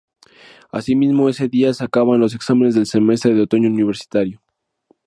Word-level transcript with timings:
Asimismo 0.71 1.29
ese 1.29 1.47
día 1.47 1.71
se 1.75 1.83
acaban 1.83 2.19
los 2.19 2.33
exámenes 2.33 2.73
del 2.73 2.87
semestre 2.87 3.35
de 3.35 3.43
otoño 3.43 3.69
universitario. 3.69 4.41